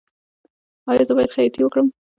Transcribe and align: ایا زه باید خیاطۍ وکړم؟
ایا 0.89 1.03
زه 1.07 1.13
باید 1.15 1.33
خیاطۍ 1.35 1.61
وکړم؟ 1.63 1.87